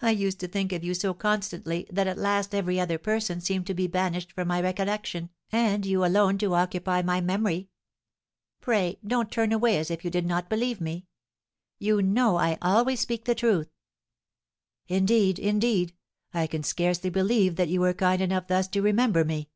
[0.00, 3.66] I used to think of you so constantly that at last every other person seemed
[3.66, 7.68] to be banished from my recollection, and you alone to occupy my memory.
[8.60, 11.06] Pray don't turn away as if you did not believe me.
[11.80, 13.72] You know I always speak the truth."
[14.86, 15.92] "Indeed, indeed,
[16.32, 19.48] I can scarcely believe that you were kind enough thus to remember me."